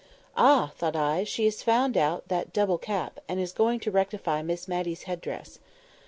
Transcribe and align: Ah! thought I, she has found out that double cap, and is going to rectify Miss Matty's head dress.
Ah! 0.35 0.71
thought 0.77 0.95
I, 0.95 1.23
she 1.23 1.45
has 1.45 1.61
found 1.61 1.95
out 1.95 2.27
that 2.27 2.51
double 2.51 2.79
cap, 2.79 3.19
and 3.29 3.39
is 3.39 3.51
going 3.53 3.79
to 3.81 3.91
rectify 3.91 4.41
Miss 4.41 4.67
Matty's 4.67 5.03
head 5.03 5.21
dress. 5.21 5.59